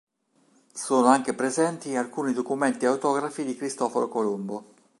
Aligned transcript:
Sono 0.73 1.05
anche 1.09 1.35
presenti 1.35 1.95
alcuni 1.95 2.33
documenti 2.33 2.87
autografi 2.87 3.45
di 3.45 3.55
Cristoforo 3.55 4.07
Colombo. 4.07 4.73